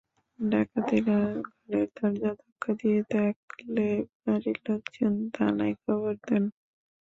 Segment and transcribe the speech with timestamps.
[0.39, 2.31] ডাকাতেরা ঘরের দরজা
[2.39, 3.01] ধাক্কা দিতে
[3.13, 3.87] থাকলে
[4.21, 6.43] বাড়ির লোকজন থানায় খবর দেন।